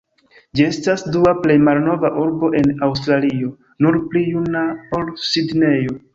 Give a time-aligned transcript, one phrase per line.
[0.59, 3.51] Ĝi estas dua plej malnova urbo en Aŭstralio,
[3.87, 4.67] nur pli juna
[5.01, 5.97] ol Sidnejo.